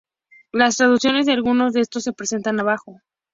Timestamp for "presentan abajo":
2.11-3.01